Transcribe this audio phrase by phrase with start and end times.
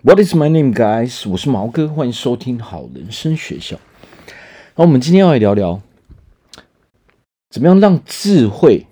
[0.00, 1.28] What is my name, guys？
[1.28, 3.80] 我是毛哥，欢迎收听好人生学校。
[4.76, 5.82] 那我们今天要来聊聊，
[7.50, 8.86] 怎么样让智慧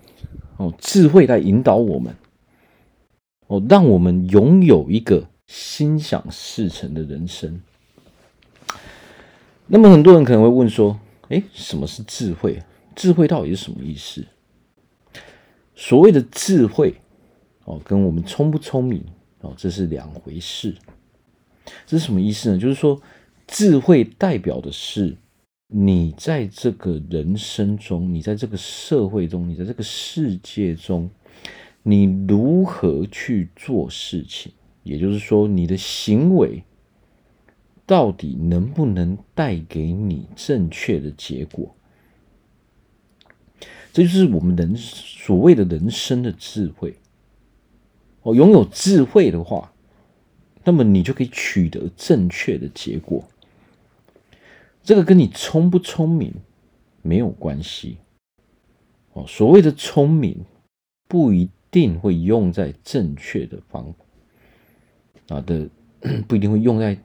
[0.57, 2.13] 哦，智慧来引导我们
[3.47, 7.61] 哦，让我们拥有一个心想事成的人生。
[9.67, 10.99] 那么很多人可能会问说，
[11.29, 12.61] 诶，什么是智慧？
[12.97, 14.25] 智慧到底是什么意思？
[15.73, 16.95] 所谓的智慧
[17.63, 19.01] 哦，跟我们聪不聪明
[19.39, 20.75] 哦，这是两回事。
[21.85, 22.57] 这是什么意思呢？
[22.57, 23.01] 就是说，
[23.47, 25.15] 智慧代表的是
[25.67, 31.09] 你在这个人生中，你在这个社会中，你在这个世界中，
[31.83, 34.51] 你如何去做事情。
[34.83, 36.63] 也就是说，你的行为
[37.85, 41.75] 到底能不能带给你正确的结果？
[43.91, 46.95] 这就是我们人所谓的人生的智慧。
[48.21, 49.73] 哦，拥有智慧的话。
[50.67, 53.23] 那么你就可以取得正确的结果。
[54.83, 56.33] 这个跟你聪不聪明
[57.01, 57.95] 没有关系。
[59.13, 60.43] 哦，所谓的聪明
[61.07, 63.93] 不一定会用在正确的方
[65.29, 65.69] 啊的，
[66.27, 66.97] 不一定会用在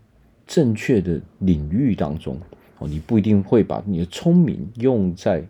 [0.45, 2.37] 正确的领域当中。
[2.79, 5.47] 哦，你不一定会把你的聪明用在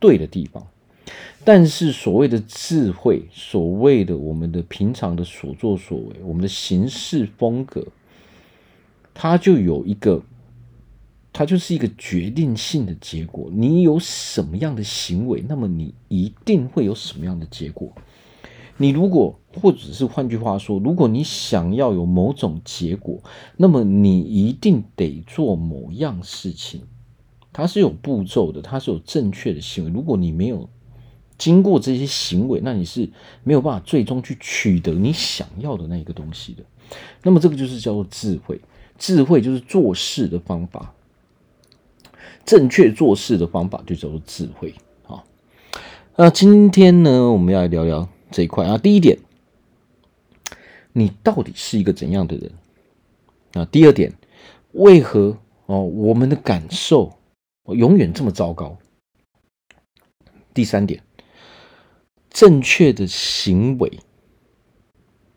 [0.00, 0.66] 对的地方。
[1.44, 7.86] 但是所谓的智慧，所谓的我们的平常的所作所为，我们的行事风格，
[9.14, 10.22] 它就有一个，
[11.32, 13.48] 它就是一个决定性的结果。
[13.52, 17.92] 你有什么样的行为，那么你一定会有什么样的结果。
[18.78, 23.22] 你如果，或者是换句话说，如果你想要有某种结果，
[23.56, 26.82] 那么你一定得做某样事情。
[27.52, 29.90] 它是有步骤的，它是有正确的行为。
[29.90, 30.68] 如果你没有，
[31.38, 33.08] 经过这些行为，那你是
[33.44, 36.62] 没有办法最终去取得你想要的那一个东西的。
[37.22, 38.60] 那么这个就是叫做智慧，
[38.98, 40.94] 智慧就是做事的方法，
[42.44, 44.74] 正确做事的方法就叫做智慧。
[45.02, 45.24] 好，
[46.16, 48.78] 那今天呢，我们要来聊聊这一块啊。
[48.78, 49.18] 第一点，
[50.92, 52.52] 你到底是一个怎样的人？
[53.52, 54.12] 啊，第二点，
[54.72, 57.12] 为何哦我们的感受
[57.66, 58.78] 永远这么糟糕？
[60.54, 61.02] 第三点。
[62.36, 63.90] 正确的行为，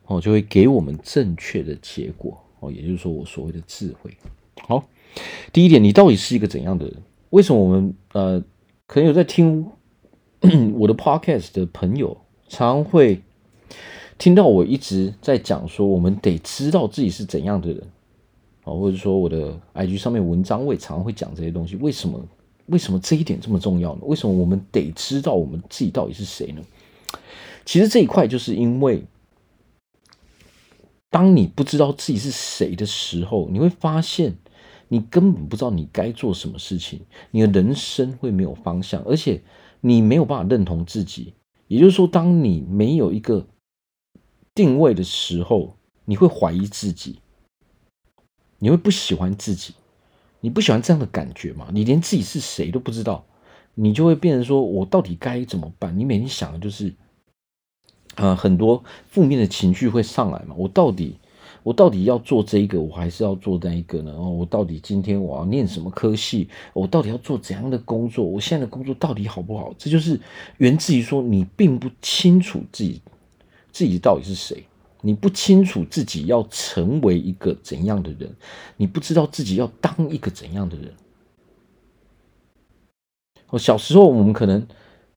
[0.07, 4.11] 哦，就会给我们正确的结果，哦，也就是说，我所谓的智慧。
[4.67, 4.83] 好，
[5.53, 6.95] 第一点，你到底是一个怎样的人？
[7.29, 8.43] 为什么我们呃，
[8.85, 9.65] 可能有在听
[10.75, 12.17] 我的 podcast 的朋友，
[12.49, 13.21] 常会
[14.17, 17.81] 听到我一直在讲说，我们得知道自己是怎样的人，
[18.65, 21.77] 啊，或者说我的 IG 上面文章，我也常会讲这些东西。
[21.77, 22.21] 为什么？
[22.65, 24.01] 为什么这一点这么重要呢？
[24.03, 26.61] 为什么我们得知道我们自己到底是谁呢？
[27.65, 29.05] 其实这一块就是因为，
[31.09, 34.37] 当你不知道自己是谁的时候，你会发现
[34.87, 39.41] 你根本不知道你该做什么事情，你的人生会没有方向，而且
[39.81, 41.33] 你没有办法认同自己。
[41.67, 43.47] 也就是说，当你没有一个
[44.55, 47.19] 定位的时候，你会怀疑自己，
[48.57, 49.75] 你会不喜欢自己，
[50.39, 51.69] 你不喜欢这样的感觉嘛？
[51.71, 53.27] 你连自己是谁都不知道，
[53.81, 55.97] 你就会变成说：我到底该怎么办？
[55.97, 56.93] 你每天想的就是。
[58.15, 60.53] 呃，很多负面的情绪会上来嘛。
[60.57, 61.15] 我到底，
[61.63, 64.11] 我到底要做这一个，我还是要做那一个呢？
[64.11, 66.49] 哦，我到底今天我要念什么科系？
[66.73, 68.25] 我到底要做怎样的工作？
[68.25, 69.73] 我现在的工作到底好不好？
[69.77, 70.19] 这就是
[70.57, 73.01] 源自于说你并不清楚自己
[73.71, 74.65] 自己到底是谁，
[74.99, 78.29] 你不清楚自己要成为一个怎样的人，
[78.75, 80.91] 你不知道自己要当一个怎样的人。
[83.49, 84.65] 哦，小时候我们可能。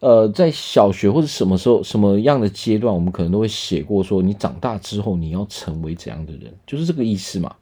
[0.00, 7.54] 呃，在小学或者什么时候、什么样的阶段，我们可能都会写过说，你长大之后你要成为怎样的人，就是这个意思嘛。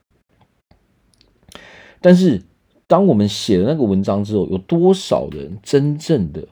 [2.01, 2.43] 但是，
[2.87, 6.49] 当我们写了那个文章之后，有多少人真正的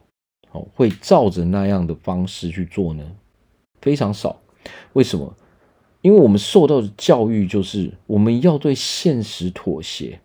[0.53, 3.03] 哦会照着那样的方式去做呢？
[3.81, 4.43] 非常少。
[4.93, 5.35] 为什么？
[6.03, 10.21] 因为我们受到的教育就是我们要对现实妥协，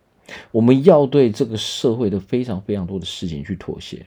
[0.51, 4.05] 我们要对这个社会的非常非常多的事情去妥协。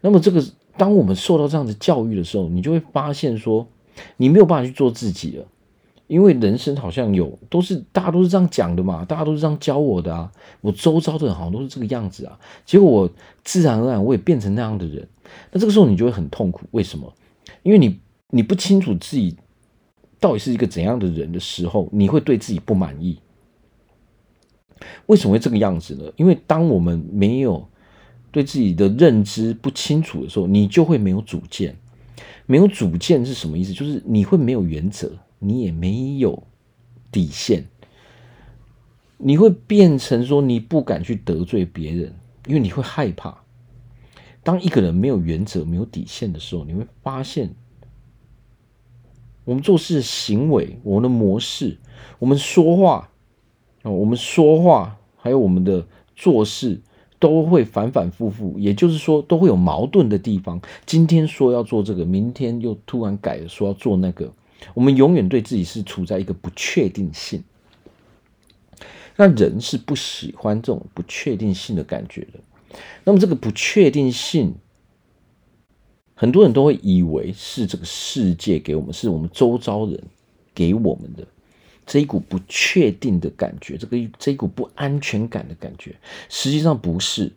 [0.00, 0.44] 那么这个。
[0.74, 3.68] 当我们受到这样的教育的时候，你就会发现说，
[4.16, 5.44] 你没有办法去做自己了，
[6.06, 10.32] 因为人生好像有都是大家都是这样讲的嘛，大家都是这样教我的啊，
[10.62, 13.10] 我周遭的人好像都是这个样子啊，结果我
[13.44, 15.06] 自然而然我也变成那样的人，
[15.52, 17.12] 那这个时候你就会很痛苦，为什么？
[17.62, 19.36] 因为你你不清楚自己
[20.18, 23.18] 到底是一个怎样的人的时候，你会对自己不满意。
[25.06, 26.04] 为什么会这个样子呢？
[26.16, 27.68] 因为当我们没有
[28.30, 31.76] 对自己的认知不清楚的时候，你就会没有主见。
[32.46, 33.72] 没有主见是什么意思？
[33.72, 36.42] 就是你会没有原则，你也没有
[37.10, 37.64] 底线。
[39.16, 42.12] 你会变成说你不敢去得罪别人，
[42.46, 43.38] 因为你会害怕。
[44.42, 47.54] 当一个人没有原则、没有底线的时候，你会发现，
[49.44, 51.78] 我们做事行为、我们的模式、
[52.18, 53.11] 我们说话
[53.82, 55.84] 哦，我们说话还有我们的
[56.14, 56.80] 做事
[57.18, 60.60] 都会反反复复，也就是说都会有矛盾的地方。
[60.86, 64.32] 今天说要做这个，明天又突然改，说要做那个。
[64.74, 67.42] 我们永远对自己是处在一个不确定性。
[69.16, 72.78] 那人是不喜欢这种不确定性的感觉的。
[73.04, 74.54] 那么这个不确定性，
[76.14, 80.00] 很多人都会以为是这个世界给我们，是我们周遭人
[80.54, 81.26] 给我们的
[81.86, 85.94] 这一股不确定的感觉，这个这一股不安全感的感觉，
[86.28, 87.32] 实际上不是，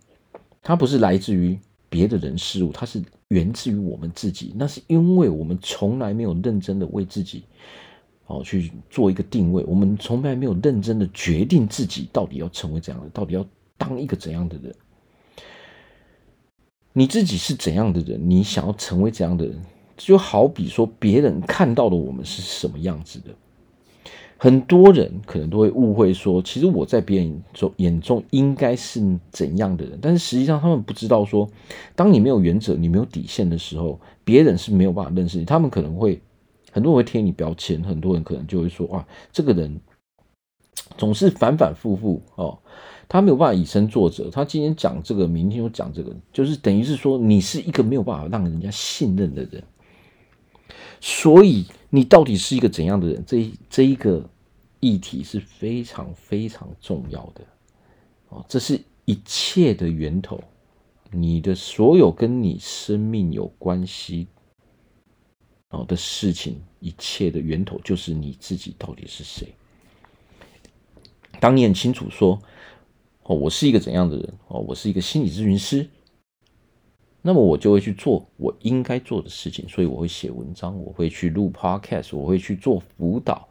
[0.62, 1.58] 它不是来自于
[1.90, 4.54] 别的人事物，它是源自于我们自己。
[4.56, 7.44] 那是因为我们从来没有认真的为自己。
[8.28, 9.64] 哦，去做一个定位。
[9.68, 13.46] 我们从来没有认真的决定自己到底要成为怎样的，到底要
[13.78, 14.74] 当一个怎样的人。
[16.92, 19.62] 你自己是怎样的人，你想要成为怎样的人，
[19.96, 23.26] 就好比说别人看到的我们是什么样子的。
[24.38, 29.02] 很多人可能都会误会说，其实我在别人中眼中应该是
[29.32, 31.50] 怎样的人，但是实际上他们不知道说，
[31.96, 35.46] 当你没有原则、你没有底线的时候，别人是没有办法认识你。
[35.46, 36.22] 他们可能会。
[36.72, 39.80] 很多人会贴你标签，很多人可能就会说：“哇，这个人
[40.98, 42.60] 总是反反复复哦，
[43.08, 44.30] 他没有办法以身作则。
[44.30, 49.64] 他今天讲这个，明天又讲这个，就是等于是说你是一个没有办法让人家信任的人。
[51.00, 53.24] 所以你到底是一个怎样的人？
[53.26, 54.30] 这这一个
[54.80, 57.44] 议题是非常非常重要的
[58.30, 60.44] 哦，这是一切的源头，
[61.12, 64.28] 你的所有跟你生命有关系。”
[65.90, 69.54] 的事情，一切的源头就是你自己到底是谁。
[71.42, 72.42] 当你很清楚说
[73.24, 74.34] ：“哦，我是一个怎样的人？
[74.48, 75.86] 哦，我是一个心理咨询师。”
[77.26, 79.68] 那么我就会去做我应该做的事情。
[79.68, 83.48] 所以我会写文章，我会去录 Podcast，我会去做辅导。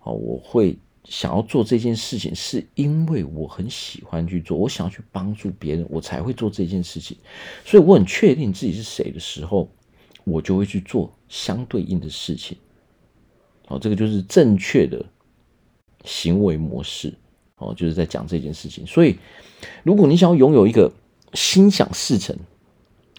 [0.00, 7.16] 啊，我会想要做这件事情，是因为我很喜欢去做，我想要去帮助别人，我才会做这件事情。
[7.64, 9.68] 所以我很确定自己是谁的时候。
[10.24, 12.56] 我就会去做相对应的事情，
[13.66, 15.04] 好，这个就是正确的
[16.04, 17.12] 行为模式，
[17.56, 18.86] 哦，就是在讲这件事情。
[18.86, 19.18] 所以，
[19.82, 20.88] 如果你想要拥有一个
[21.34, 22.38] 心想事成，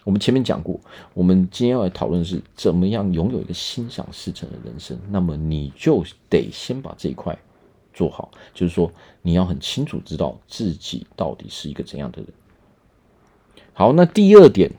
[0.03, 0.79] 我们前面讲过，
[1.13, 4.99] 我们今天要来讨论的是怎么样拥有一个心想事成的人生。
[5.09, 7.37] 那么，你就得先把这一块
[7.93, 8.91] 做好，就是说，
[9.21, 12.27] 你要很清楚知道自己到底是一个怎样的人。
[13.73, 14.71] 好，那第二点。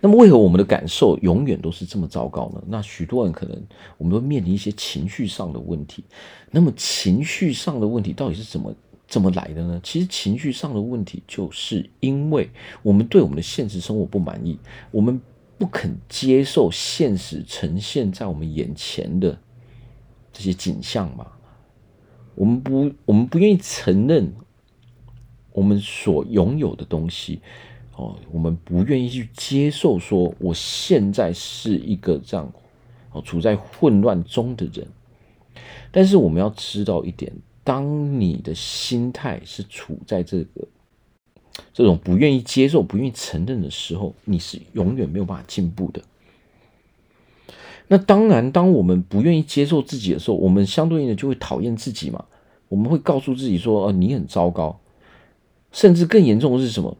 [0.00, 2.62] 那么，为何我们的感受永远都是这么糟糕呢？
[2.66, 3.62] 那许多人可能
[3.98, 6.02] 我们都面临一些情绪上的问题。
[6.50, 8.74] 那么，情绪上的问题到底是怎么
[9.08, 9.80] 怎么来的呢？
[9.82, 12.50] 其实，情绪上的问题就是因为
[12.82, 14.58] 我们对我们的现实生活不满意，
[14.90, 15.20] 我们
[15.56, 19.38] 不肯接受现实呈现在我们眼前的
[20.32, 21.26] 这些景象嘛。
[22.34, 24.34] 我们不，我们不愿意承认
[25.52, 27.40] 我们所拥有的东西。
[27.94, 32.52] 哦，我们不愿意去接受说，我现在是一个这样
[33.12, 34.86] 哦，处在混乱中的人。
[35.90, 37.32] 但是我们要知道一点，
[37.66, 40.68] 当你的心态是处在这个
[41.74, 46.00] 这种不愿意接受、不愿意承认的时候，你是永远没有办法进步的。
[47.88, 52.24] 那当然，当我们不愿意接受自己的时候，我们相对应的就会讨厌自己嘛。
[52.68, 54.78] 我们会告诉自己说：“哦，你很糟糕。”
[55.72, 56.96] 甚至更严重的是什么？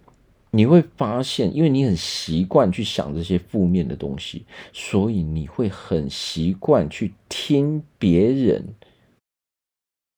[0.50, 8.64] 你会发现，因为你很习惯去想这些负面的东西，所以你会很习惯去听别人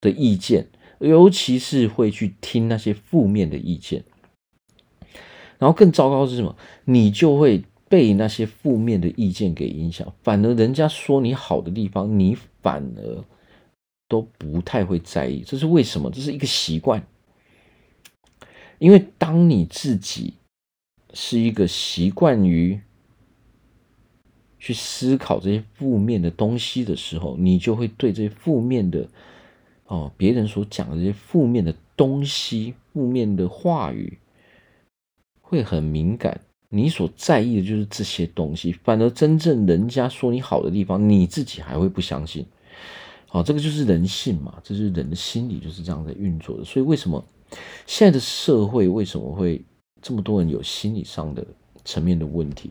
[0.01, 0.69] 的意见，
[1.01, 4.05] 尤其是会去听那些负面的意见。
[5.59, 6.57] 然后更糟糕是什么？
[6.85, 13.25] 你就会被那些负面的意见给影响，反而人家说你好的地方，你反而
[14.07, 15.43] 都不太会在意。
[15.45, 16.11] 这是为什么？
[16.11, 17.05] 这是一个习惯。
[18.79, 20.35] 因为当你自己
[21.13, 22.81] 是一个习惯于
[24.61, 29.09] 去思考这些负面的东西的时候，你就会对这些负面的
[29.89, 34.17] 哦，别人所讲的这些负面的东西、负面的话语
[35.41, 36.41] 会很敏感。
[36.71, 42.45] 你所在意的就是这些东西，反而真正人家说你好的地方，你自己还会不相信。
[43.27, 46.65] 好，这个就是人性嘛，这是人的心理就是这样在运作的。
[46.65, 47.25] 所以为什么？
[47.87, 49.65] 现在的社会为什么会
[50.03, 51.43] 这么多人有心理上的
[51.83, 52.71] 层面的问题？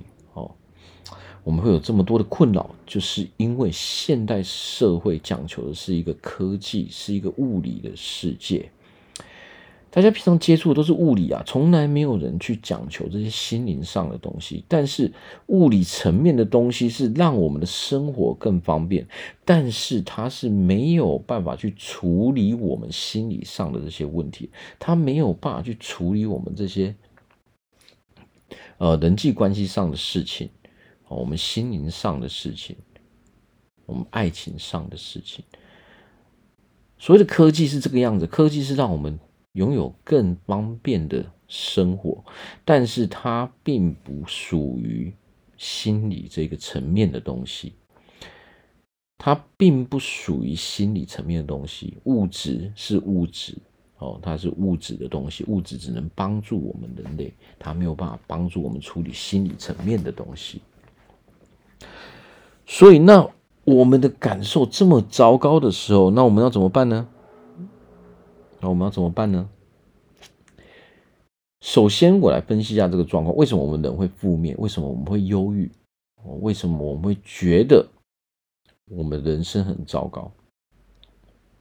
[1.47, 8.69] 我们会有这么多的困扰，就是因为现代社会讲求的是一个科技，是一个物理的世界。
[9.89, 14.65] 大家平常接触的都是物理啊，从来没有人去讲求这些心灵上的东西。
[14.67, 15.13] 但是
[15.45, 19.07] 物理层面的东西是让我们的生活更方便，
[19.45, 24.49] 但是它是没有办法去处理我们心理上的这些问题，
[24.79, 26.93] 它没有办法去处理我们这些
[28.79, 30.49] 呃人际关系上的事情，
[31.15, 32.75] 我们心灵上的事情，
[33.85, 35.43] 我们爱情上的事情。
[36.97, 39.19] 所谓的科技是这个样子，科技是让我们。
[39.53, 42.23] 拥有更方便的生活，
[42.63, 45.11] 但是它并不属于
[45.57, 47.73] 心理这个层面的东西。
[49.17, 51.97] 它并不属于心理层面的东西。
[52.03, 53.57] 物质是物质，
[53.97, 55.43] 哦，它是物质的东西。
[55.47, 60.61] 物质只能帮助我们人类，它没有办法帮助我们处理心理层面的东西。
[62.65, 63.29] 所以，那
[63.63, 67.07] 我们的感受这么糟糕的时候，那我们要怎么办呢？
[68.59, 69.49] 那我们要怎么办呢？
[71.61, 74.55] 首先，我来分析一下这个状况：为什么我们人会负面？
[74.57, 75.71] 为什么我们会忧郁？
[76.41, 77.85] 为什么我们会觉得
[78.89, 80.31] 我们人生很糟糕？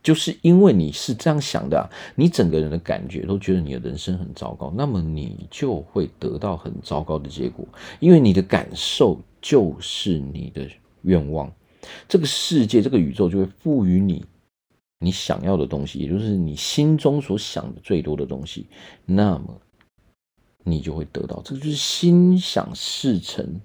[0.06, 7.66] 就是因为你是这样想的，你整个人的感觉都觉得你的人生很糟糕，那么你就会得到很糟糕的结果，
[7.98, 10.64] 因为你的感受就是你的
[11.02, 11.52] 愿望，
[12.06, 14.24] 这个世界、这个宇宙就会赋予你。
[15.00, 18.68] 你想要的东西，也就是你心中所想的最多的东西，
[19.04, 19.60] 那么
[20.62, 21.42] 你就会得到。
[21.44, 23.60] 这个就是心想事成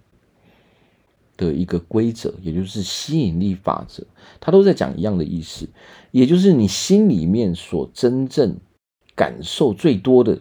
[1.46, 4.06] 的一个规则，也就是吸引力法则。
[4.40, 5.68] 它都在讲一样的意思，
[6.12, 8.56] 也就是你心里面所真正
[9.16, 10.40] 感受最多的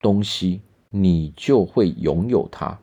[0.00, 0.60] 东西，
[0.90, 2.78] 你就会拥有它。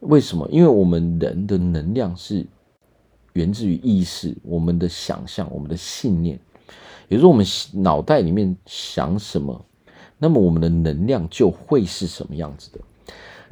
[0.00, 0.46] 为什么？
[0.50, 2.46] 因为我们人的能量是。
[3.34, 6.36] 源自于意识，我们的想象，我们的信念，
[7.08, 9.64] 也就是，我们脑袋里面想什么，
[10.18, 12.80] 那么我们的能量就会是什么样子的。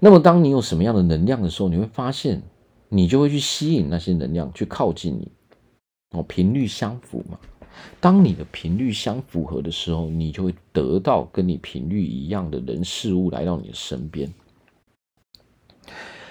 [0.01, 2.43] 那么，当你有什么样的能量的时候，你会发现，
[2.89, 5.31] 你就会去吸引那些能量去靠近你。
[6.11, 7.39] 哦，频率相符嘛。
[8.01, 14.33] 当你的频率相符合的时候，你就会得到跟你频率一样的人事物来到你的身边。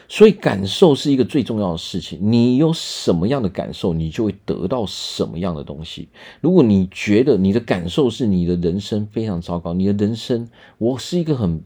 [0.10, 2.18] 所以感受是一个最重要的事情。
[2.22, 6.08] 你有什么样的感受，你就会得到什么样的东西。
[6.40, 10.48] 如果你觉得你的感受是你的人生非常糟糕，你的人生，
[10.78, 11.62] 我是一个很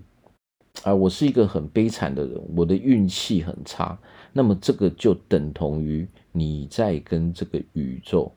[0.84, 3.98] 啊，我是一个很悲惨的人，我的运气很差，
[4.34, 8.34] 那么这个就等同于你在跟这个宇宙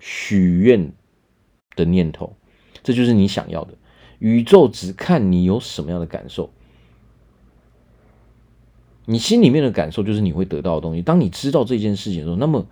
[0.00, 0.92] 许愿
[1.76, 2.36] 的念头，
[2.82, 3.74] 这就是你想要的。
[4.18, 6.50] 宇宙只看你有什么样的感受。
[9.06, 11.00] 你心里面的感受就是你会得到的东西。
[11.00, 12.66] 当你知道这件事情的时候，那么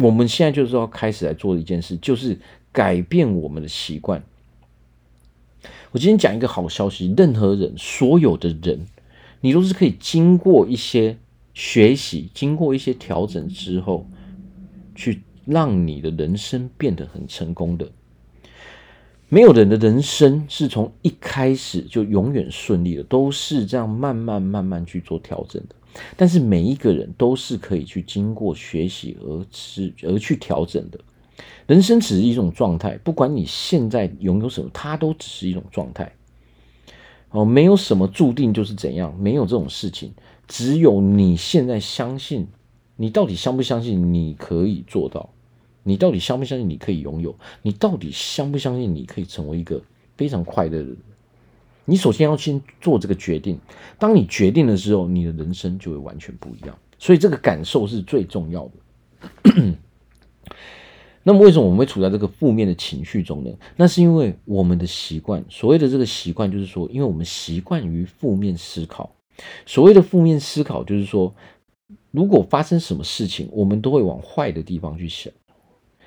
[0.00, 2.38] 我们现在就是要开始来做一件事，就是
[2.72, 4.22] 改变我们的习惯。
[5.92, 8.86] 我今天讲一个好消息：任何人，所有的人，
[9.40, 11.18] 你都是可以经过一些
[11.52, 14.06] 学习、经过一些调整之后，
[14.94, 17.90] 去让你的人生变得很成功的。
[19.28, 25.74] 没有人的人生是从一开始就永远顺利的，都是这样慢慢慢慢去做调整的。
[26.16, 31.00] 但是每一个人都是可以去经过学习而是而去调整的。
[31.66, 36.12] 人生只是一种状态，不管你现在拥有什么，它都只是一种状态。
[37.30, 40.12] 哦，没有什么注定就是怎样，没有这种事情。
[40.48, 42.48] 只有你现在相信，
[42.96, 45.30] 你到底相不相信你可以做到？
[45.84, 47.34] 你到底相不相信你可以拥有？
[47.62, 49.80] 你到底相不相信你可以成为一个
[50.16, 50.96] 非常快乐的人？
[51.84, 53.58] 你首先要先做这个决定。
[53.98, 56.76] 当你决定的时候，你的人生就会完全不一样。
[56.98, 59.74] 所以这个感受是最重要的。
[61.22, 63.50] 那么为什么我们会处在这个负面的情绪中呢？
[63.76, 65.44] 那是因为我们的习惯。
[65.48, 69.14] 所谓的这个习惯，就是说，因为我们习惯于负面思考。
[69.66, 71.34] 所谓的负面思考，就是说，
[72.10, 75.32] 如果发生什么事情，我们都会往坏的地方去想。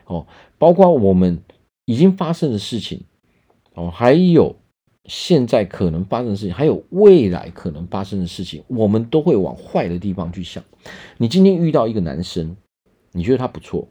[0.06, 0.26] 哦，
[0.58, 1.40] 包括我们
[1.86, 3.02] 已经发生的事情，
[3.76, 4.56] 哦，还有
[5.06, 10.64] 现在可能发生的事情，还有未来可能发生的事情，我们都会往坏的地方去想。
[11.18, 12.58] 你今天遇到一个男生，
[13.12, 13.88] 你觉得他不错，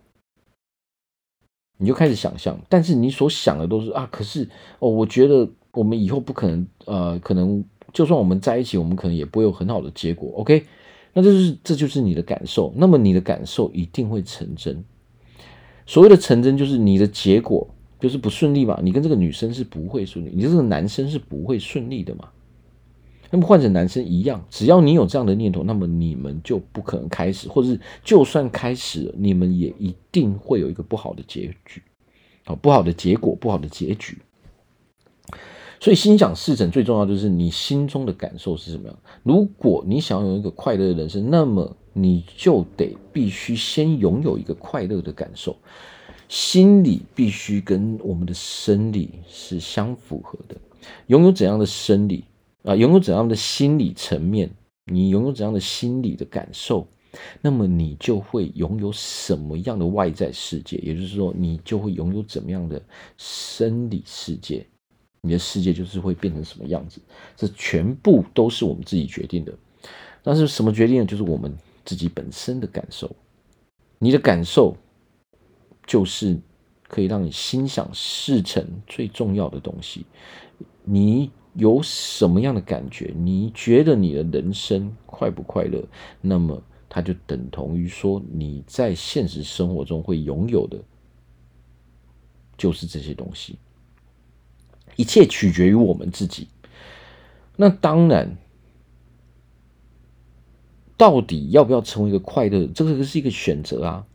[1.82, 4.48] 你就开始想象，但是你所想的都是啊，可是
[4.78, 10.30] 哦，我觉得我们以后不可能，呃，可能就算我们在一起，我们可能也不会有很好的结果。
[10.36, 10.64] OK，
[11.12, 14.84] 那就是这就是你的感受，那么你的感受一定会成真。
[15.84, 18.78] 所谓的成真，就是你的结果就是不顺利嘛。
[18.80, 22.28] 你跟这个女生是不会顺利，你这个男生是不会顺利的嘛。
[23.32, 31.82] 那么换成男生一样，只要你有这样的念头，那么你们就不可能开始，或者是就算开始了，你们也一定会有一个不好的结局，
[32.44, 34.18] 好，不好的结果，不好的结局。
[35.80, 38.96] 所以心想事成最重要就是你心中的感受是什么样。
[39.22, 45.56] 如果你想要有一个快乐的人生，那么你就得必须先拥有一个快乐的感受。
[46.28, 50.56] 心理必须跟我们的生理是相符合的。
[51.08, 52.24] 拥有怎样的生理
[52.62, 54.50] 啊，拥有怎样的心理层面，
[54.87, 56.87] 你拥有怎样的心理的感受，
[57.40, 60.76] 那么你就会拥有什么样的外在世界。
[60.78, 62.81] 也就是说，你就会拥有怎么样的
[63.19, 64.64] 生理世界。
[65.25, 67.00] 你的世界就是会变成什么样子，
[67.37, 69.54] 这全部都是我们自己决定的。
[70.23, 71.04] 但是什么决定呢？
[71.04, 73.11] 就是我们自己本身的感受。
[74.00, 74.76] 你的感受
[75.87, 76.37] 就是
[76.88, 80.04] 可以让你心想事成最重要的东西。
[80.83, 83.12] 你有什么样的感觉？
[83.16, 85.85] 你觉得你的人生快不快乐？
[86.21, 90.78] 那么它就等同于说你在现实生活中会拥有的，
[92.56, 93.59] 就是这些东西。
[94.97, 96.49] 一切取决于我们自己。
[97.56, 98.37] 那当然，
[100.97, 104.06] 到底要不要成为一个快乐，这个是一个选择啊。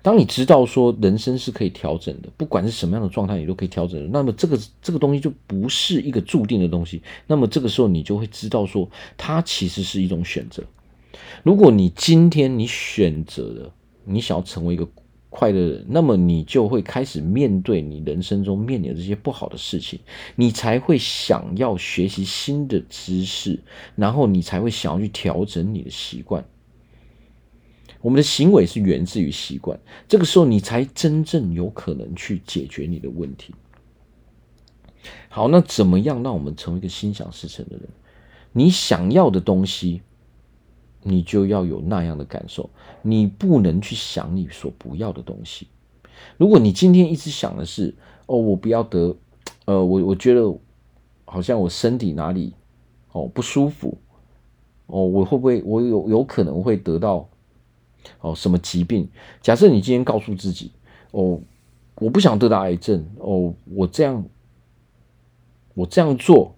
[0.00, 4.10] 当你知道说人生是可以调整的，不管是什么样的状态，你都可以调整。
[4.10, 7.02] 那么这个这个东西就不是一个注定的东西。
[7.26, 10.62] 那么这个时候你就会知道说，它其实是一种选择。
[11.42, 13.72] 如果你今天你选择了，
[14.04, 14.88] 你想要成为一个。
[15.34, 19.98] 快乐的人，那么你就会开始面对你人生中面临的这些不好的事情，
[20.36, 23.58] 你才会想要学习新的知识，
[23.96, 26.44] 然后你才会想要去调整你的习惯。
[28.02, 33.54] 我们的行为是源自于习惯，这个时候你才真正有可能去解决你的问题。
[35.30, 37.88] 好，那怎么样让我们成为一个心想事成的人？
[38.52, 40.02] 你想要的东西。
[41.04, 42.70] 你就要有那样的感受，
[43.02, 45.66] 你不能去想你所不要的东西。
[46.36, 47.92] 如果你今天一直想的是，
[48.26, 49.16] 哦，我不要得，
[49.64, 50.42] 呃，我我觉得
[51.24, 52.52] 好像我身体哪里
[53.10, 53.98] 哦不舒服，
[54.86, 57.28] 哦，我会不会我有有可能会得到
[58.20, 59.08] 哦什么疾病？
[59.40, 60.70] 假设你今天告诉自己，
[61.10, 61.40] 哦，
[61.96, 64.24] 我不想得到癌症，哦，我这样
[65.74, 66.54] 我这样做。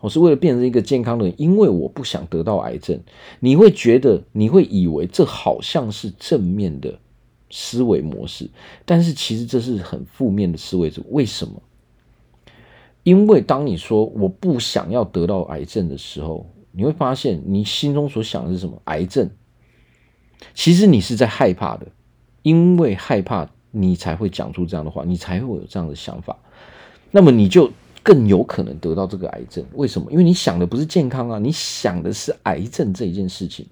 [0.00, 3.00] 我是为了变成一个健康的人，因为我不想得到癌症。
[3.40, 6.98] 你会觉得，你会以为这好像是正面的
[7.48, 8.50] 思维模式，
[8.84, 10.92] 但是其实这是很负面的思维。
[11.08, 11.54] 为什么？
[13.02, 18.78] 因为当你说我不想要得到癌症的时候，你会发现你心中所想的是什么？
[18.84, 19.30] 癌症。
[20.52, 21.86] 其实你是在害怕的，
[22.42, 26.36] 因为害怕你才会讲出这样的话，你才会有这样的想法。
[27.10, 27.70] 那么你就。
[28.06, 30.12] 更有可能得到这个癌症，为什么？
[30.12, 33.64] 因为你想的不是健康啊，你想的是癌症这一件事情。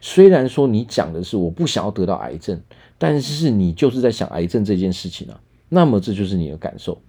[0.00, 2.60] 虽然说你讲的是我不想要得到癌症，
[2.98, 5.40] 但是你就是在想癌症这件事情啊。
[5.68, 7.00] 那么这就是你的感受。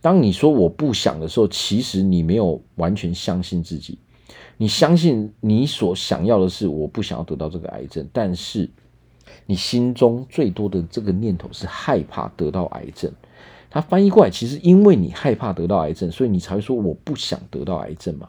[0.00, 3.98] 当你说我不想的时候，其实你没有完全相信自己。
[4.56, 8.70] 你相信你所想要的是我不想要得到这个癌症，但是
[9.46, 13.12] 你心中最多的这个念头是害怕得到癌症。
[13.70, 18.28] 他翻译过来，其实因为你害怕得到癌症，所以你才会说我不想得到癌症嘛。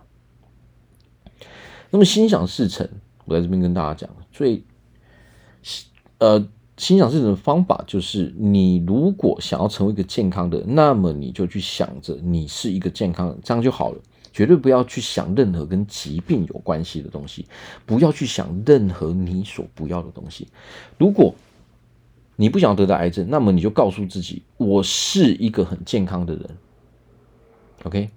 [1.92, 2.90] 那么心想事成，
[3.26, 4.64] 我在这边跟大家讲，最
[6.18, 14.00] 呃心想事成的方法就是，你如果想要成为一个健康的，那么你就去想着你是一个健康的，这样就好了。
[14.36, 17.46] 绝对不要去想任何跟疾病有关系的东西，
[17.86, 20.50] 不要去想任何你所不要的东西。
[20.98, 21.34] 如果
[22.36, 26.50] 你不想得到癌症，那么你就告诉自己，我是一个很健康的人。
[27.84, 28.10] OK，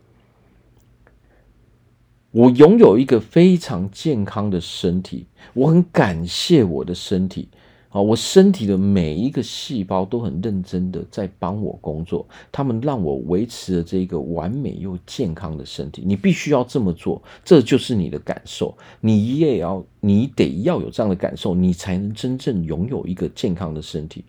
[2.33, 7.49] 我拥有一个非常健康的身体，我很感谢我的身体。
[7.91, 16.03] 啊，我身体的每一个细胞都很认真的在帮我工作，他们让我维持了这个完美又健康的身体。
[16.05, 18.77] 你必须要这么做，这就是你的感受。
[19.01, 24.23] 你也要，你得要有这样的感受，你才能真正拥有一个健康的身体。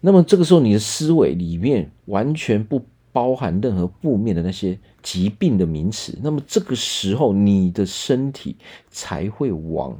[0.00, 6.18] 那么这个时候，你的思维里面完全不包含任何负面的那些疾病的名词。
[6.20, 8.56] 那么这个时候，你的身体
[8.88, 9.96] 才会往。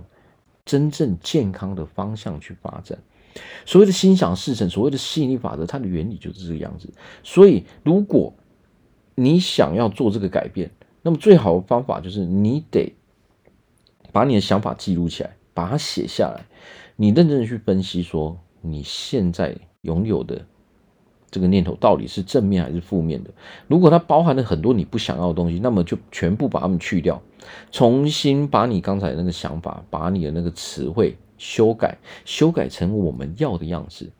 [0.64, 2.98] 真正健康的方向去发展，
[3.64, 6.92] 所谓的心想事成，所谓的吸引力法则，它的原理就是这个样子。
[7.22, 8.34] 所以，如果
[9.14, 10.70] 你想要做这个改变，
[11.02, 12.94] 那么最好的方法就是你得
[14.12, 16.44] 把你的想法记录起来，把它写下来，
[16.96, 20.46] 你认真的去分析说你现在拥有的
[21.30, 23.30] 这个念头到底是正面还是负面的。
[23.68, 27.22] 如果它包含了很多你不想要的东西，那么就全部把它们去掉，
[27.70, 34.10] 重新把你刚才那个想法，把你的那个词汇修改，修改成我们要的样子。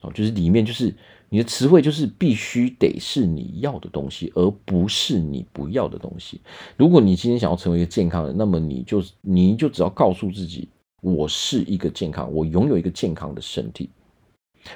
[0.00, 0.94] 哦，就是里面就是
[1.30, 6.40] 你的词汇，就是必须得是你要的东西，而不是你不要的东西。
[6.76, 10.68] 如果你今天想要成为一个健康人，那么你就你就只要告诉自己，
[11.00, 13.88] 我是一个健康，我拥有一个健康的身体。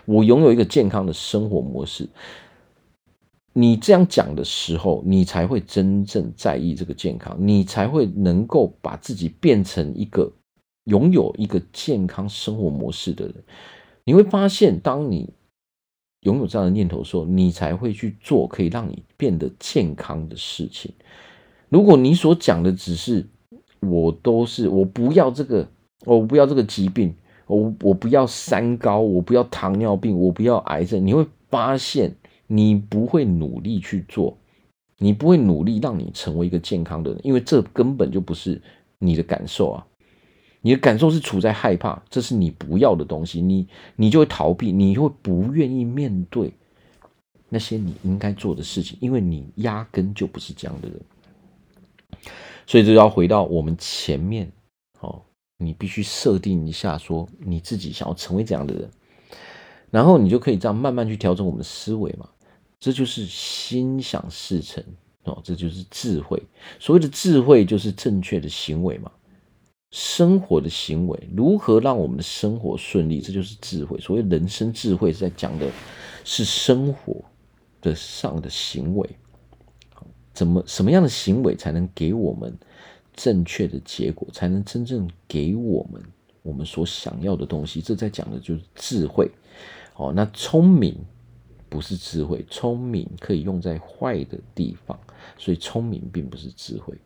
[0.05, 2.09] 我拥有一个健康的生活模式。
[3.55, 10.31] 你这样讲的时候，你才会真正在意这个健康，你才会能够把自己变成一个
[10.85, 13.35] 拥有一个健康生活模式的人。
[14.05, 15.29] 你会发现，当你
[16.21, 20.93] 拥有这样的念头的时候，你才会去做可以让你变得健康的事情。
[21.69, 23.27] 如果你所讲的只是
[23.81, 25.69] 我都是我不要这个，
[26.05, 27.13] 我不要这个疾病。
[27.49, 31.05] 我我不要三高，我不要糖尿病，我不要癌症。
[31.05, 32.15] 你会发现，
[32.47, 34.37] 你不会努力去做，
[34.99, 38.61] 你不会努力让你成为一个健康的人，因为这根本就不是
[38.99, 39.87] 你的感受啊！
[40.61, 46.53] 你的感受是处在害怕，这是你不要的东西，你你就会逃避，你会不愿意面对
[47.49, 51.01] 那些你应该做的事情，因为你压根就不是这样的人。
[52.67, 54.53] 所以，这要回到我们前面，
[55.01, 55.23] 哦。
[55.59, 58.91] 你必须设定一下，说你自己想要成为怎样的人，
[59.91, 62.29] 然后你就可以这样慢慢去调整我们的思维嘛。
[62.81, 64.83] 这就是心想事成
[65.25, 66.41] 哦，这就是智慧。
[66.79, 69.11] 所谓的智慧，就是正确的行为嘛。
[69.91, 73.99] 生活的行为，如何让我们的生活顺利，这就是智慧。
[73.99, 75.67] 所谓人生智慧，是在讲的
[76.25, 77.25] 是生活
[77.81, 79.11] 的上的行为。
[80.33, 82.57] 怎么什么样的行为才能给我们
[83.19, 86.01] 正确的结果，才能真正给我们
[86.45, 87.83] 我们所想要的东西。
[87.83, 89.29] 这在讲的就是智慧。
[89.97, 90.97] 哦，那聪明
[91.69, 94.97] 不是智慧，聪明可以用在坏的地方，
[95.37, 96.97] 所以聪明并不是智慧。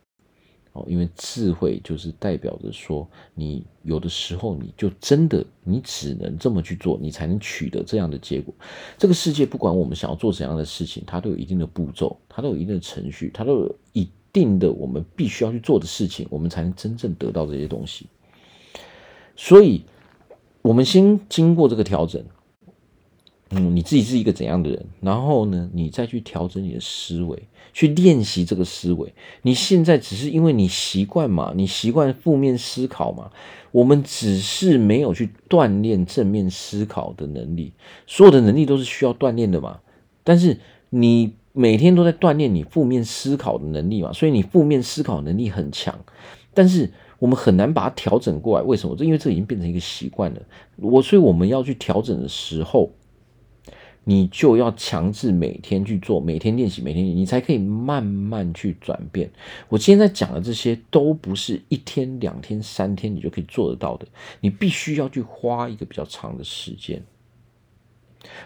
[0.73, 8.53] 哦，因为智慧就是代表着说，你有的时候你就真的你只能这么去做，你才能取得这样的结果。
[8.99, 14.07] 这个世界不管我们想要做怎样的事情，它都有一定的步骤，它都有一定的程序，它都有一。
[14.33, 18.07] 定的，我们必须要去做的事情，我们才能真正得到这些东西。
[19.35, 19.83] 所以，
[20.63, 22.25] 我们先经过这个调整，
[23.51, 29.13] 嗯，你自己是一个怎样的人，然后呢，你再去调整你的思维，去练习这个思维。
[29.43, 33.31] 你现在只是因为你习惯嘛，你习惯负面思考嘛，
[33.71, 37.71] 我们只是没有去锻炼正面思考的能力。
[38.07, 39.79] 所有的能力都是需要锻炼的嘛，
[40.23, 41.35] 但是你。
[41.55, 46.03] 每天都在锻炼你负面思考的能力嘛，所以你负面思考能力很强，
[46.51, 48.65] 但是我们很难把它调整过来。
[48.65, 48.95] 为什么？
[48.95, 50.41] 这因为这已经变成一个习惯了。
[50.77, 52.91] 我所以我们要去调整的时候，
[54.03, 59.31] 你就要强制每天去做，每天练习，每天练习，你才可以慢慢去转变。
[59.69, 64.07] 我今天在讲的这些都不是一天、两天、三天你就可以做得到的，
[64.41, 67.03] 你必须要去花一个比较长的时间。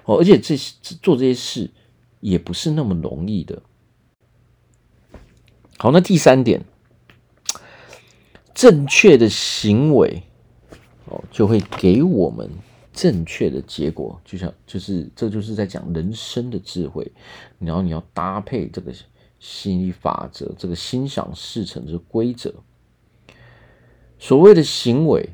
[0.04, 1.72] 哦，而且这些做这些事。
[2.20, 3.62] 也不是那么容易的。
[5.78, 6.64] 好，那第三点，
[8.54, 10.24] 正确的行为
[11.06, 12.50] 哦，就会给我们
[12.92, 14.20] 正确的结果。
[14.26, 17.12] 就像，就是，这就是在讲人生的智慧。
[17.60, 18.92] 然后你要搭配这个
[19.40, 22.52] 心理法则，这个心想事成这个规则。
[24.18, 25.30] 所谓的行为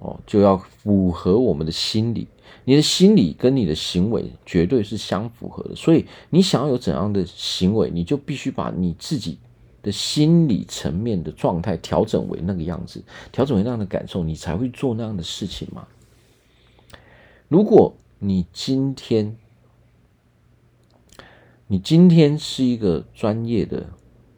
[0.00, 2.26] 哦，就要符合我们的心理。
[2.64, 9.38] 你的心理跟你的行为绝对是相符合的，所以你想要有怎样的行为，你就必须把你自己
[9.82, 15.86] 的心理层面的状态调整为那个样子，调整为那样的感受，你才会做那样的事情嘛。
[17.48, 19.36] 如果你今天，
[21.66, 23.86] 你今天是一个专业的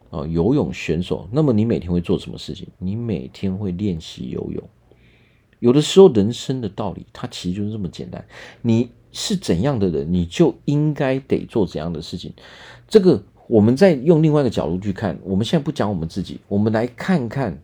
[0.09, 2.67] 啊游泳选手，那么你每天会做什么事情？
[2.77, 4.63] 你每天会练习游泳。
[5.63, 8.25] 有的时候，人生的道理，它其实就是这么简单。
[8.61, 12.33] 你是怎样的人，你就应该得做怎样的事情。
[12.85, 15.17] 这个，我们再用另外一个角度去看。
[15.23, 17.57] 我们现在不讲我们自己，我们来看看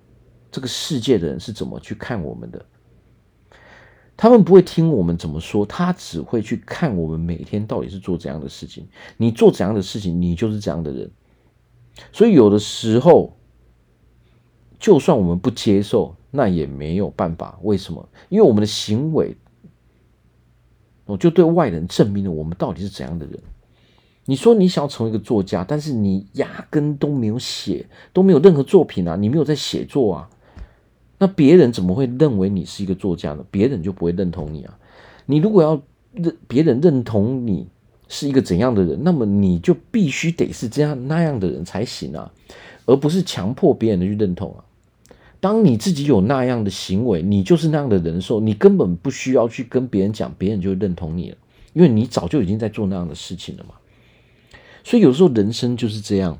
[0.49, 2.65] 这个世界的人是怎么去看我们的。
[4.15, 8.87] 他们不会听我们怎么说，他只会去看我们每天到底是做怎样的事情。
[9.17, 11.11] 你做怎样的事情，你就是怎样的人。
[12.13, 13.35] 所以，有的时候，
[14.79, 16.15] 就算我们不接受。
[16.31, 18.07] 那也没有办法，为什么？
[18.29, 19.35] 因为我们的行为，
[21.05, 23.39] 我就对外人证明了我们到底是怎样的人。
[24.25, 30.29] 你说你想要成为一个作家，但是你压根都没有写，都没有任何作品啊，你没有在写作啊，
[31.17, 33.43] 那别人怎么会认为你是一个作家呢？
[33.49, 34.77] 别人就不会认同你啊。
[35.25, 35.81] 你如果要
[36.13, 37.67] 认别人认同你，
[38.07, 42.31] 是一个怎样的人，那么你就必须得是这样那样的人才行啊，
[42.85, 44.63] 而不是强迫别人的去认同啊。
[45.39, 51.37] 当你自己有那样的行为，你就是那样的人的时候，你根本不需要去跟别人讲，别人就认同你了，
[51.73, 53.75] 因为你早就已经在做那样的事情了嘛。
[54.83, 56.37] 所以有时候人生就是这样，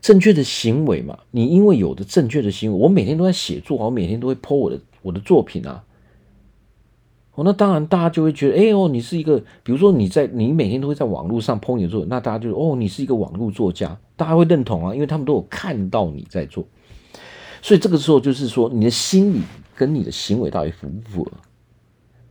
[0.00, 5.84] 正确的行为嘛，你因为有的正确的行为，我每天都在写作，我每天都会 po 我的我的作品啊。
[7.34, 16.66] 哦，那当然大家就会觉得，哎哦，你是一个，比如说你在你每天都会在网络上 po 你的作品，那大家就哦，你是一个网络作家，大家会认同啊，因为他们都有看到你在做。
[17.60, 19.42] 所以这个时候就是说，你的心理
[19.74, 21.32] 跟你的行为到底符不符合？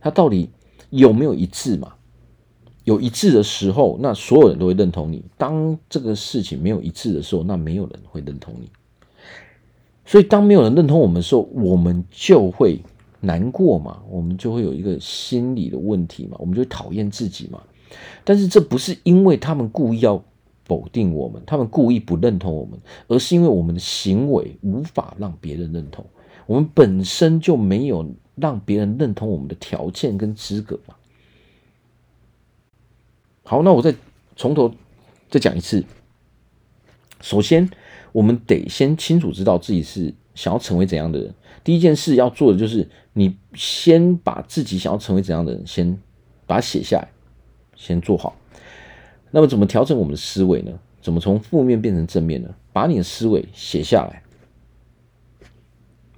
[0.00, 0.50] 它到底
[0.90, 1.92] 有没有一致嘛？
[2.84, 8.70] 有一致的时候，那所有人都会认同你；当这个事情没有一致的时候，那没有人会认同你。
[10.06, 12.80] 所以，当没有人认同我们的时候，我们就会
[13.20, 17.60] 难过嘛，我们就会有一个心理的问题嘛，我们就讨厌自己嘛。
[18.24, 20.22] 但是，这不是因为他们故意要。
[20.68, 22.78] 否定我们，他们故意不认同我们，
[23.08, 26.04] 而是因为我们的行为无法让别人认同，
[26.46, 30.94] 我们本身就没有让别人认同我们的条件跟资格嘛。
[33.44, 33.94] 好，那我再
[34.36, 34.72] 从头
[35.30, 35.82] 再讲一次。
[37.20, 37.68] 首先，
[38.12, 41.34] 我们得先清楚知道自己是想要成为怎样的人。
[41.64, 45.98] 第一件事要做的就是，你先把自己想要成为怎样的人，先
[46.46, 47.08] 把它写下来，
[47.74, 48.36] 先做好。
[49.30, 50.72] 那么怎么调整我们的思维呢？
[51.00, 52.54] 怎么从负面变成正面呢？
[52.72, 54.22] 把你的思维写下来，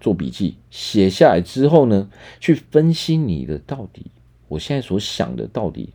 [0.01, 0.57] 做笔记。
[0.71, 2.09] 写下来之后呢，
[2.41, 4.07] 去分析你的到底，
[4.49, 5.91] 我现在所想的到底，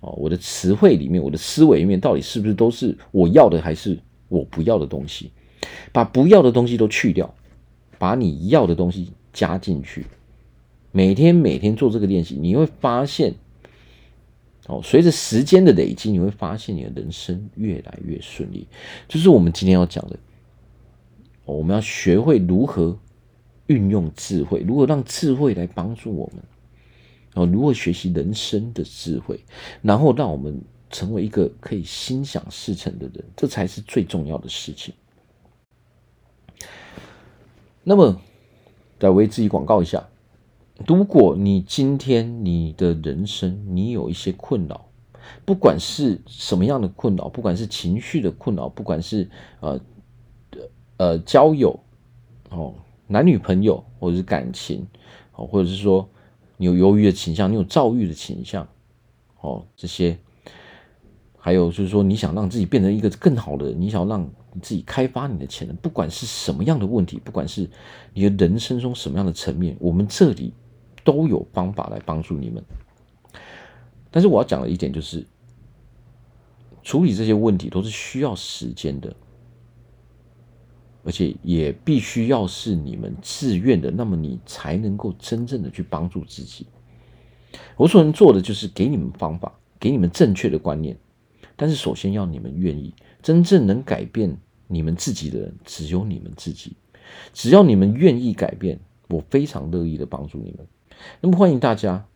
[0.00, 5.30] 哦，我的词汇里面，我的思维里面到底是不是都是我要的，还是我不要的东西？
[5.92, 7.34] 把不要的东西都去掉，
[7.98, 10.04] 把你要的东西加进去。
[10.92, 13.34] 每天每天做这个练习，你会发现。
[14.68, 18.68] 哦，随着时间的累积，你会发现你的人生越来越顺利。
[19.08, 20.18] 就是我们今天要讲的，
[21.46, 22.98] 我们要学会如何
[23.66, 26.44] 运用智慧，如何让智慧来帮助我们。
[27.34, 29.42] 哦，如何学习人生的智慧，
[29.80, 34.92] 然后让我们成为一个可以心想事成的人，这才是最重要的事情。
[37.82, 38.20] 那么，
[39.00, 40.06] 再为自己广告一下。
[40.86, 44.86] 如果你今天你的人生你有一些困扰，
[45.44, 49.80] 不管是什么样的困扰，不管是情绪的困扰，不管是呃
[50.96, 51.78] 呃交友
[52.50, 52.72] 哦，
[53.08, 54.86] 男女朋友或者是感情
[55.34, 56.08] 哦，或者是说
[56.56, 58.66] 你有忧郁的倾向，你有躁郁的倾向
[59.40, 60.16] 哦，这些，
[61.36, 67.68] 还有就是说你想让自己变成一个更好的人，你想让你自己开发你的潜能，不管是什么样的问题，不管是
[68.14, 70.52] 你的人生中什么样的层面，我们这里。
[71.08, 72.62] 都有方法来帮助你们，
[74.10, 75.26] 但是我要讲的一点就是，
[76.82, 79.16] 处理这些问题都是需要时间的，
[81.04, 86.66] 而且也必须要是你们自愿的，那么你才能够真正的去帮助自己。
[87.78, 90.94] 我所能做的就是给你们方法，给你们正确的观念，
[91.56, 92.92] 但是首先要你们愿意，
[93.22, 96.76] 真正能改变你们自己的人只有你们自己，
[97.32, 100.66] 只要你们愿意改变，我非常乐意的帮助你们。
[101.20, 102.06] 那么欢迎大家，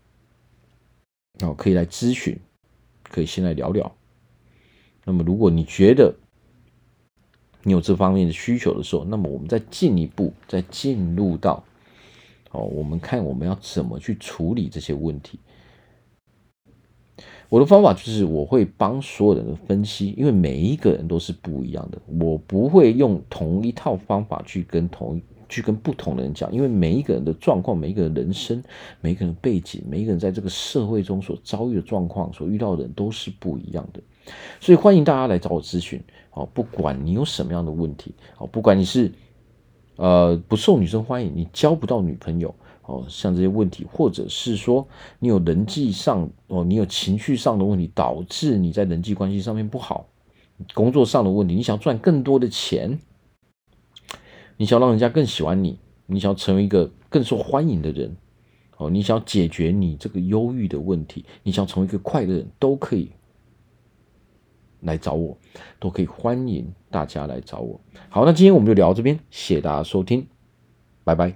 [1.40, 2.38] 哦，可以来咨询，
[3.02, 3.94] 可以先来聊聊。
[5.04, 6.14] 那么如果你觉得
[7.62, 11.64] 你有这方面的需求的时候，那么我们再进一步，再进入到，
[12.50, 15.38] 哦，我们看我们要怎么去处理这些问题。
[17.48, 25.22] 我的方法就是我会帮所有人的分析，因为每一个人都是不一样的，我不会用同一套方法去跟同一。
[25.52, 28.62] 去跟不同的人讲，因为每一个人的状况、每一个人人生、
[29.02, 34.00] 每一个人背景、每一个人在这个社会中所遭遇的状况、所遇到的人都是不一样的，
[34.58, 36.02] 所以欢迎大家来找我咨询。
[36.30, 39.12] 好，不管你有什么样的问题，好，不管你是
[39.96, 42.54] 呃不受女生欢迎，你交不到女朋友，
[42.86, 44.88] 哦，像这些问题，或者是说
[45.18, 50.06] 你有人际上哦，你有情绪上的问题，导致你在人际关系上面不好，
[50.72, 52.98] 工作上的问题，你想赚更多的钱。
[54.62, 58.16] 你想让人家更喜欢你，你想成为一个更受欢迎的人，
[58.76, 63.10] 哦，你想解决你这个忧郁的问题，你想成为一个快乐人，都可以
[64.82, 65.36] 来找我，
[65.80, 67.80] 都可以欢迎大家来找我。
[68.08, 70.28] 好，那今天我们就聊到这边，谢谢大家收听，
[71.02, 71.34] 拜拜。